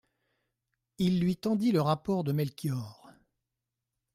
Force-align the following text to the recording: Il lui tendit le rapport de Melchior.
Il 0.97 1.19
lui 1.21 1.37
tendit 1.37 1.71
le 1.71 1.79
rapport 1.79 2.23
de 2.23 2.31
Melchior. 2.31 3.07